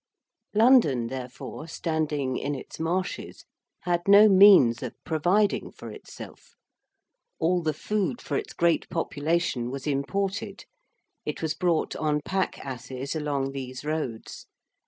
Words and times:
London, 0.55 1.05
therefore, 1.09 1.67
standing 1.67 2.35
in 2.35 2.55
its 2.55 2.79
marshes 2.79 3.45
had 3.81 4.01
no 4.07 4.27
means 4.27 4.81
of 4.81 4.95
providing 5.03 5.71
for 5.71 5.91
itself. 5.91 6.55
All 7.37 7.61
the 7.61 7.71
food 7.71 8.19
for 8.19 8.35
its 8.35 8.53
great 8.53 8.89
population 8.89 9.69
was 9.69 9.85
imported. 9.85 10.65
It 11.23 11.43
was 11.43 11.53
brought 11.53 11.95
on 11.97 12.21
pack 12.25 12.57
asses 12.65 13.15
along 13.15 13.51
these 13.51 13.85
roads. 13.85 14.47